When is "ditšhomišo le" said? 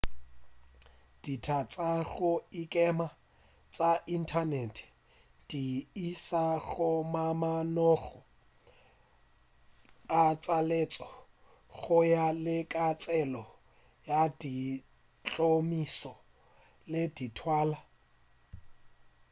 14.39-17.01